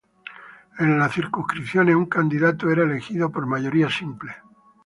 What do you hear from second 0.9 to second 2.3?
las circunscripciones, un